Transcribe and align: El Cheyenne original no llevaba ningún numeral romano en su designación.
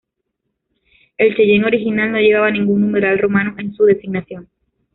El 1.19 1.35
Cheyenne 1.35 1.67
original 1.67 2.11
no 2.11 2.17
llevaba 2.17 2.49
ningún 2.49 2.81
numeral 2.81 3.19
romano 3.19 3.53
en 3.59 3.71
su 3.75 3.83
designación. 3.85 4.49